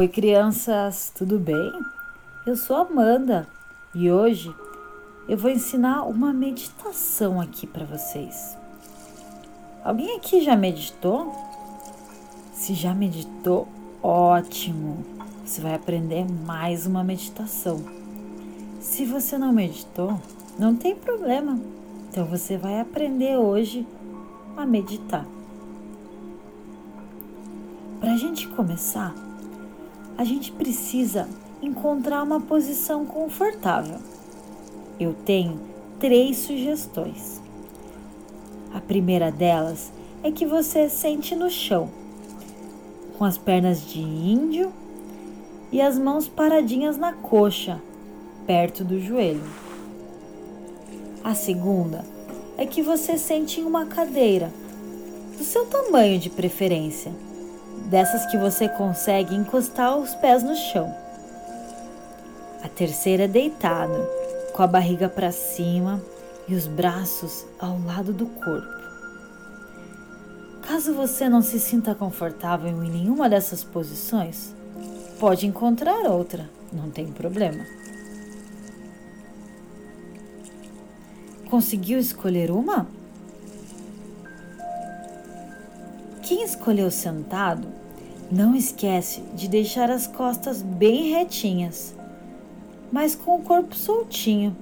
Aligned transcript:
Oi, 0.00 0.06
crianças, 0.06 1.10
tudo 1.12 1.40
bem? 1.40 1.72
Eu 2.46 2.54
sou 2.54 2.76
Amanda 2.76 3.48
e 3.92 4.08
hoje 4.08 4.54
eu 5.28 5.36
vou 5.36 5.50
ensinar 5.50 6.04
uma 6.04 6.32
meditação 6.32 7.40
aqui 7.40 7.66
para 7.66 7.84
vocês. 7.84 8.56
Alguém 9.82 10.16
aqui 10.16 10.40
já 10.40 10.54
meditou? 10.54 11.34
Se 12.52 12.74
já 12.74 12.94
meditou, 12.94 13.66
ótimo! 14.00 15.04
Você 15.44 15.60
vai 15.60 15.74
aprender 15.74 16.24
mais 16.46 16.86
uma 16.86 17.02
meditação. 17.02 17.84
Se 18.78 19.04
você 19.04 19.36
não 19.36 19.52
meditou, 19.52 20.16
não 20.56 20.76
tem 20.76 20.94
problema. 20.94 21.58
Então 22.08 22.24
você 22.24 22.56
vai 22.56 22.78
aprender 22.78 23.36
hoje 23.36 23.84
a 24.56 24.64
meditar. 24.64 25.26
Para 27.98 28.12
a 28.12 28.16
gente 28.16 28.46
começar, 28.46 29.12
a 30.18 30.24
gente 30.24 30.50
precisa 30.50 31.28
encontrar 31.62 32.24
uma 32.24 32.40
posição 32.40 33.06
confortável. 33.06 33.98
Eu 34.98 35.14
tenho 35.14 35.60
três 36.00 36.38
sugestões. 36.38 37.40
A 38.74 38.80
primeira 38.80 39.30
delas 39.30 39.92
é 40.24 40.32
que 40.32 40.44
você 40.44 40.88
sente 40.88 41.36
no 41.36 41.48
chão, 41.48 41.88
com 43.16 43.24
as 43.24 43.38
pernas 43.38 43.80
de 43.86 44.00
índio 44.00 44.72
e 45.70 45.80
as 45.80 45.96
mãos 45.96 46.26
paradinhas 46.26 46.96
na 46.96 47.12
coxa, 47.12 47.80
perto 48.44 48.82
do 48.82 49.00
joelho. 49.00 49.48
A 51.22 51.32
segunda 51.32 52.04
é 52.56 52.66
que 52.66 52.82
você 52.82 53.16
sente 53.16 53.60
em 53.60 53.64
uma 53.64 53.86
cadeira, 53.86 54.52
do 55.36 55.44
seu 55.44 55.64
tamanho 55.66 56.18
de 56.18 56.28
preferência 56.28 57.12
dessas 57.88 58.26
que 58.26 58.36
você 58.36 58.68
consegue 58.68 59.34
encostar 59.34 59.96
os 59.96 60.14
pés 60.14 60.42
no 60.42 60.54
chão. 60.54 60.94
A 62.62 62.68
terceira 62.68 63.24
é 63.24 63.28
deitada, 63.28 63.98
com 64.52 64.62
a 64.62 64.66
barriga 64.66 65.08
para 65.08 65.32
cima 65.32 66.00
e 66.46 66.54
os 66.54 66.66
braços 66.66 67.46
ao 67.58 67.80
lado 67.80 68.12
do 68.12 68.26
corpo. 68.26 68.78
Caso 70.62 70.92
você 70.92 71.28
não 71.28 71.40
se 71.40 71.58
sinta 71.58 71.94
confortável 71.94 72.68
em 72.68 72.90
nenhuma 72.90 73.28
dessas 73.28 73.64
posições, 73.64 74.54
pode 75.18 75.46
encontrar 75.46 76.04
outra, 76.10 76.48
não 76.70 76.90
tem 76.90 77.06
problema. 77.06 77.64
Conseguiu 81.48 81.98
escolher 81.98 82.50
uma? 82.50 82.86
Quem 86.28 86.42
escolheu 86.42 86.90
sentado, 86.90 87.66
não 88.30 88.54
esquece 88.54 89.22
de 89.32 89.48
deixar 89.48 89.90
as 89.90 90.06
costas 90.06 90.60
bem 90.60 91.10
retinhas, 91.10 91.94
mas 92.92 93.14
com 93.14 93.36
o 93.36 93.42
corpo 93.42 93.74
soltinho. 93.74 94.54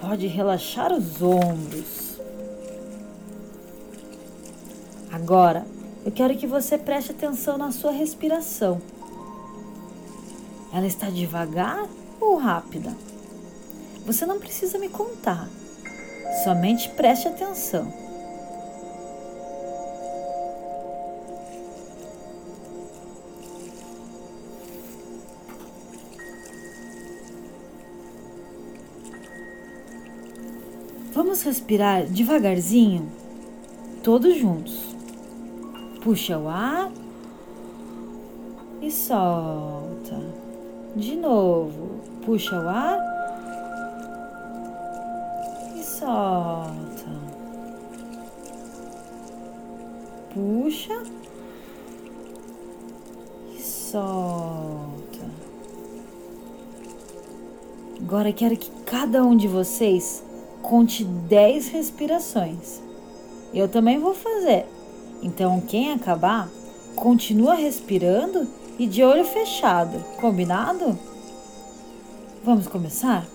Pode 0.00 0.26
relaxar 0.26 0.90
os 0.90 1.20
ombros. 1.20 2.18
Agora, 5.12 5.66
eu 6.06 6.10
quero 6.10 6.34
que 6.38 6.46
você 6.46 6.78
preste 6.78 7.10
atenção 7.10 7.58
na 7.58 7.70
sua 7.70 7.92
respiração. 7.92 8.80
Ela 10.72 10.86
está 10.86 11.10
devagar 11.10 11.86
ou 12.18 12.38
rápida? 12.38 12.96
Você 14.06 14.24
não 14.24 14.38
precisa 14.38 14.78
me 14.78 14.88
contar, 14.88 15.50
somente 16.44 16.88
preste 16.88 17.28
atenção. 17.28 18.07
Vamos 31.28 31.42
respirar 31.42 32.06
devagarzinho, 32.06 33.06
todos 34.02 34.34
juntos. 34.38 34.96
Puxa 36.00 36.38
o 36.38 36.48
ar 36.48 36.90
e 38.80 38.90
solta. 38.90 40.18
De 40.96 41.14
novo, 41.16 42.00
puxa 42.24 42.58
o 42.58 42.66
ar 42.66 42.98
e 45.76 45.84
solta. 45.84 47.10
Puxa 50.32 51.02
e 53.54 53.60
solta. 53.60 55.26
Agora 58.00 58.32
quero 58.32 58.56
que 58.56 58.70
cada 58.86 59.22
um 59.22 59.36
de 59.36 59.46
vocês 59.46 60.26
conte 60.68 61.02
10 61.02 61.68
respirações. 61.68 62.82
Eu 63.54 63.68
também 63.68 63.98
vou 63.98 64.14
fazer. 64.14 64.66
Então, 65.22 65.62
quem 65.62 65.92
acabar, 65.92 66.46
continua 66.94 67.54
respirando 67.54 68.46
e 68.78 68.86
de 68.86 69.02
olho 69.02 69.24
fechado. 69.24 69.98
Combinado? 70.20 70.98
Vamos 72.44 72.68
começar? 72.68 73.26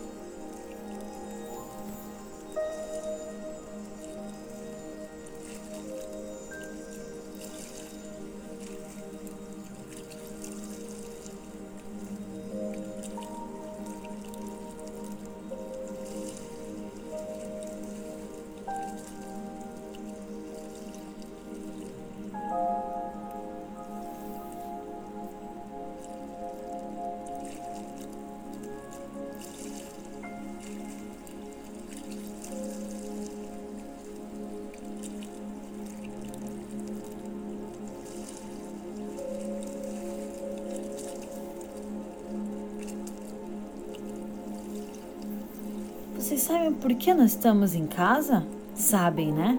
Vocês 46.33 46.47
sabem 46.47 46.73
por 46.73 46.91
que 46.95 47.13
nós 47.13 47.29
estamos 47.29 47.75
em 47.75 47.85
casa? 47.85 48.43
Sabem, 48.73 49.31
né? 49.31 49.55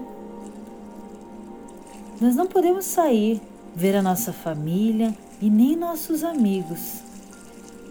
Nós 2.19 2.35
não 2.35 2.47
podemos 2.47 2.83
sair, 2.83 3.41
ver 3.73 3.95
a 3.95 4.01
nossa 4.01 4.33
família 4.33 5.15
e 5.41 5.49
nem 5.49 5.77
nossos 5.77 6.21
amigos. 6.21 7.01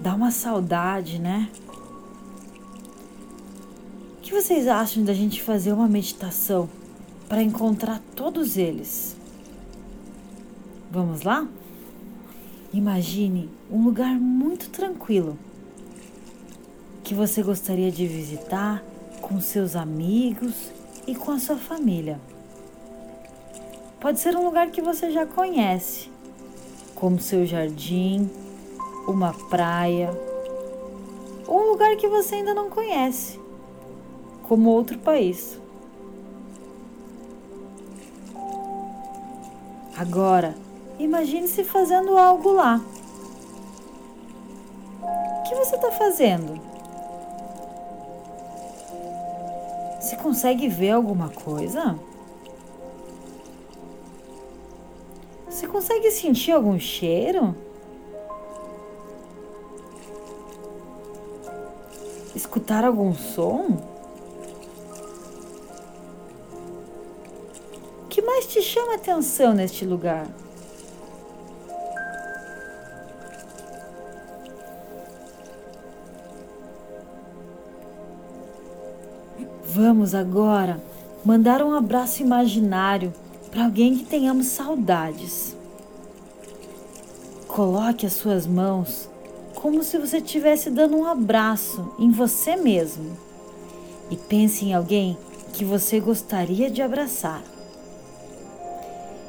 Dá 0.01 0.15
uma 0.15 0.31
saudade, 0.31 1.19
né? 1.19 1.49
O 4.19 4.21
que 4.21 4.35
vocês 4.35 4.69
acham 4.69 5.03
da 5.03 5.15
gente 5.15 5.43
fazer 5.43 5.73
uma 5.73 5.89
meditação 5.89 6.69
para 7.27 7.43
encontrar 7.43 8.03
todos 8.15 8.59
eles? 8.59 9.17
Vamos 10.91 11.23
lá? 11.23 11.49
Imagine 12.71 13.49
um 13.71 13.83
lugar 13.83 14.21
muito 14.21 14.69
tranquilo 14.69 15.39
que 17.05 17.15
você 17.15 17.43
gostaria 17.43 17.93
de 17.93 18.07
visitar 18.07 18.83
com 19.21 19.39
seus 19.39 19.77
amigos 19.77 20.73
e 21.07 21.15
com 21.15 21.33
a 21.33 21.39
sua 21.39 21.57
família. 21.57 22.19
Pode 24.01 24.19
ser 24.21 24.35
um 24.35 24.45
lugar 24.45 24.71
que 24.71 24.81
você 24.81 25.11
já 25.11 25.27
conhece, 25.27 26.11
como 26.95 27.21
seu 27.21 27.45
jardim, 27.45 28.31
uma 29.07 29.35
praia, 29.51 30.19
ou 31.47 31.61
um 31.61 31.71
lugar 31.73 31.95
que 31.97 32.09
você 32.09 32.37
ainda 32.37 32.55
não 32.55 32.71
conhece, 32.71 33.39
como 34.49 34.71
outro 34.71 34.99
país. 34.99 35.61
Agora, 39.97 40.55
imagine-se 40.99 41.65
fazendo 41.65 42.17
algo 42.17 42.51
lá. 42.53 42.81
O 45.03 45.43
que 45.43 45.55
você 45.55 45.77
está 45.77 45.91
fazendo? 45.93 46.74
Você 50.05 50.17
consegue 50.17 50.69
ver 50.69 50.91
alguma 50.91 51.31
coisa? 51.31 51.99
Você 55.49 55.67
consegue 55.67 56.11
sentir 56.11 56.53
algum 56.53 56.79
cheiro? 56.79 57.57
Escutar 62.37 62.85
algum 62.85 63.15
som? 63.15 63.79
O 68.03 68.09
que 68.11 68.21
mais 68.21 68.47
te 68.47 68.61
chama 68.61 68.97
atenção 68.97 69.55
neste 69.55 69.87
lugar? 69.87 70.27
Vamos 79.67 80.15
agora 80.15 80.83
mandar 81.25 81.63
um 81.63 81.73
abraço 81.73 82.23
imaginário 82.23 83.13
para 83.51 83.65
alguém 83.65 83.97
que 83.97 84.05
tenhamos 84.05 84.47
saudades. 84.47 85.57
Coloque 87.49 88.05
as 88.05 88.13
suas 88.13 88.47
mãos 88.47 89.09
como 89.55 89.83
se 89.83 89.99
você 89.99 90.19
estivesse 90.19 90.69
dando 90.71 90.97
um 90.97 91.07
abraço 91.07 91.95
em 91.99 92.11
você 92.11 92.57
mesmo 92.57 93.17
e 94.11 94.17
pense 94.17 94.65
em 94.65 94.75
alguém 94.75 95.17
que 95.53 95.65
você 95.65 96.01
gostaria 96.01 96.71
de 96.71 96.83
abraçar. 96.83 97.43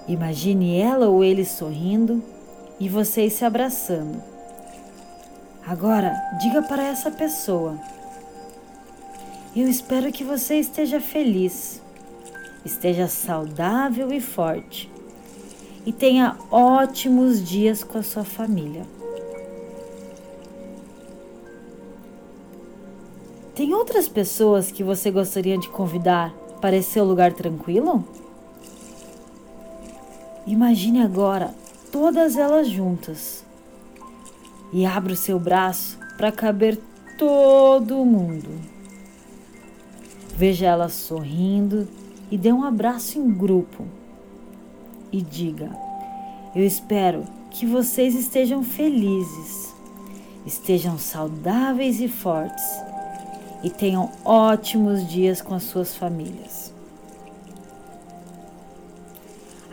Imagine 0.08 0.78
ela 0.78 1.08
ou 1.08 1.24
ele 1.24 1.46
sorrindo 1.46 2.22
e 2.80 2.90
vocês 2.90 3.34
se 3.34 3.46
abraçando. 3.46 4.22
Agora, 5.66 6.14
diga 6.42 6.62
para 6.62 6.84
essa 6.84 7.10
pessoa: 7.10 7.80
Eu 9.56 9.70
espero 9.70 10.12
que 10.12 10.22
você 10.22 10.56
esteja 10.56 11.00
feliz, 11.00 11.82
esteja 12.66 13.08
saudável 13.08 14.12
e 14.12 14.20
forte 14.20 14.92
e 15.86 15.94
tenha 15.94 16.36
ótimos 16.52 17.42
dias 17.42 17.82
com 17.82 17.98
a 17.98 18.04
sua 18.04 18.26
família. 18.26 18.86
Tem 23.56 23.74
outras 23.74 24.10
pessoas 24.10 24.72
que 24.72 24.84
você 24.84 25.10
gostaria 25.10 25.58
de 25.58 25.70
convidar 25.70 26.34
para 26.60 26.76
esse 26.76 26.92
seu 26.92 27.06
lugar 27.06 27.32
tranquilo? 27.32 28.04
Imagine 30.46 31.02
agora 31.02 31.56
todas 31.94 32.36
elas 32.36 32.68
juntas 32.68 33.46
e 34.74 34.86
abra 34.86 35.14
o 35.14 35.16
seu 35.16 35.40
braço 35.40 35.98
para 36.18 36.30
caber 36.30 36.78
todo 37.18 38.04
mundo. 38.04 38.75
Veja 40.36 40.66
elas 40.66 40.92
sorrindo 40.92 41.88
e 42.30 42.38
dê 42.38 42.52
um 42.52 42.64
abraço 42.64 43.18
em 43.18 43.32
grupo 43.32 43.86
e 45.10 45.22
diga: 45.22 45.72
Eu 46.54 46.66
espero 46.66 47.24
que 47.50 47.66
vocês 47.66 48.14
estejam 48.14 48.62
felizes, 48.62 49.74
estejam 50.46 50.98
saudáveis 50.98 52.02
e 52.02 52.10
fortes 52.10 52.66
e 53.64 53.70
tenham 53.70 54.12
ótimos 54.26 55.08
dias 55.08 55.42
com 55.42 55.56
as 55.56 55.64
suas 55.64 55.96
famílias. 55.96 56.74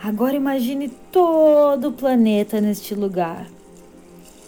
Agora 0.01 0.35
imagine 0.35 0.87
todo 1.11 1.89
o 1.89 1.93
planeta 1.93 2.61
neste 2.61 2.95
lugar 2.95 3.47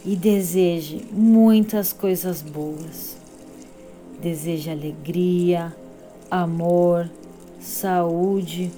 e 0.06 0.16
deseje 0.16 1.06
muitas 1.12 1.92
coisas 1.92 2.42
boas. 2.42 3.18
Deseje 4.22 4.70
alegria, 4.70 5.76
amor, 6.30 7.10
saúde, 7.60 8.72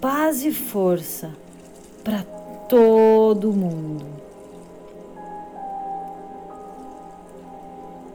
paz 0.00 0.44
e 0.44 0.52
força 0.52 1.30
para 2.04 2.22
todo 2.68 3.52
mundo. 3.52 4.04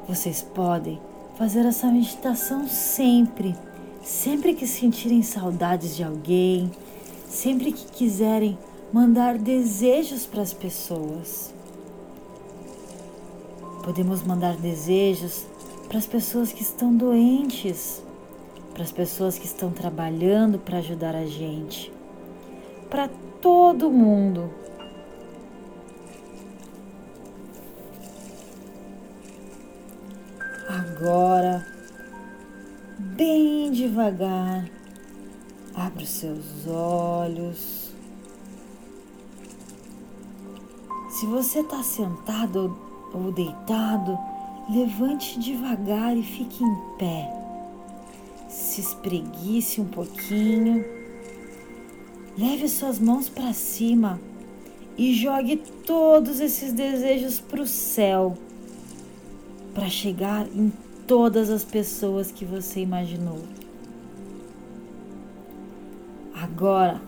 Vocês 0.07 0.41
podem 0.41 0.99
fazer 1.37 1.65
essa 1.65 1.87
meditação 1.87 2.67
sempre, 2.67 3.55
sempre 4.03 4.53
que 4.53 4.67
sentirem 4.67 5.23
saudades 5.23 5.95
de 5.95 6.03
alguém, 6.03 6.69
sempre 7.27 7.71
que 7.71 7.85
quiserem 7.85 8.57
mandar 8.91 9.37
desejos 9.37 10.25
para 10.25 10.41
as 10.41 10.53
pessoas. 10.53 11.53
Podemos 13.83 14.21
mandar 14.21 14.55
desejos 14.57 15.45
para 15.87 15.97
as 15.97 16.05
pessoas 16.05 16.51
que 16.51 16.61
estão 16.61 16.95
doentes, 16.95 18.01
para 18.73 18.83
as 18.83 18.91
pessoas 18.91 19.37
que 19.37 19.45
estão 19.45 19.71
trabalhando 19.71 20.59
para 20.59 20.77
ajudar 20.77 21.15
a 21.15 21.25
gente, 21.25 21.91
para 22.89 23.07
todo 23.41 23.89
mundo. 23.89 24.49
Agora, 30.67 31.65
bem 32.97 33.71
devagar, 33.71 34.65
Abra 35.75 36.03
os 36.03 36.09
seus 36.09 36.67
olhos. 36.67 37.91
Se 41.09 41.25
você 41.25 41.61
está 41.61 41.81
sentado 41.81 42.77
ou 43.13 43.31
deitado, 43.31 44.17
levante 44.69 45.39
devagar 45.39 46.15
e 46.15 46.23
fique 46.23 46.63
em 46.63 46.75
pé. 46.97 47.40
Se 48.51 48.81
espreguice 48.81 49.79
um 49.79 49.85
pouquinho. 49.85 50.83
Leve 52.37 52.67
suas 52.67 52.99
mãos 52.99 53.29
para 53.29 53.53
cima 53.53 54.19
e 54.97 55.13
jogue 55.13 55.55
todos 55.85 56.41
esses 56.41 56.73
desejos 56.73 57.39
para 57.39 57.61
o 57.61 57.67
céu, 57.67 58.37
para 59.73 59.87
chegar 59.87 60.45
em 60.47 60.71
todas 61.07 61.49
as 61.49 61.63
pessoas 61.63 62.29
que 62.29 62.43
você 62.43 62.81
imaginou. 62.81 63.39
Agora, 66.35 67.01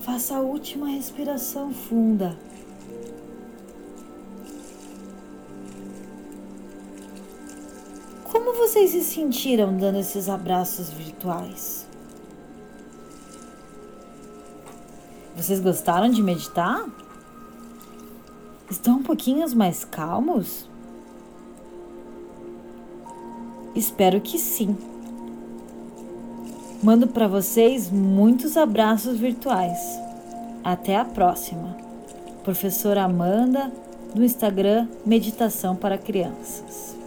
faça 0.00 0.36
a 0.36 0.40
última 0.40 0.88
respiração 0.88 1.72
funda. 1.74 2.38
Como 8.54 8.68
vocês 8.68 8.90
se 8.90 9.02
sentiram 9.02 9.76
dando 9.76 9.98
esses 9.98 10.28
abraços 10.28 10.88
virtuais? 10.88 11.88
Vocês 15.34 15.58
gostaram 15.58 16.08
de 16.08 16.22
meditar? 16.22 16.88
Estão 18.70 18.98
um 18.98 19.02
pouquinho 19.02 19.44
mais 19.56 19.84
calmos? 19.84 20.70
Espero 23.74 24.20
que 24.20 24.38
sim. 24.38 24.78
Mando 26.80 27.08
para 27.08 27.26
vocês 27.26 27.90
muitos 27.90 28.56
abraços 28.56 29.18
virtuais. 29.18 29.80
Até 30.62 30.96
a 30.96 31.04
próxima. 31.04 31.76
Professora 32.44 33.02
Amanda, 33.02 33.72
do 34.14 34.22
Instagram 34.22 34.86
Meditação 35.04 35.74
para 35.74 35.98
Crianças. 35.98 37.03